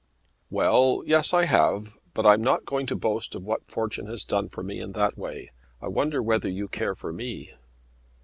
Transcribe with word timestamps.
"Well; 0.49 1.03
yes, 1.05 1.31
I 1.31 1.45
have; 1.45 1.95
but 2.15 2.25
I 2.25 2.33
am 2.33 2.41
not 2.41 2.65
going 2.65 2.87
to 2.87 2.95
boast 2.95 3.35
of 3.35 3.43
what 3.43 3.69
fortune 3.69 4.07
has 4.07 4.23
done 4.23 4.49
for 4.49 4.63
me 4.63 4.79
in 4.79 4.93
that 4.93 5.15
way. 5.15 5.51
I 5.79 5.89
wonder 5.89 6.23
whether 6.23 6.49
you 6.49 6.67
care 6.67 6.95
for 6.95 7.13
me?" 7.13 7.51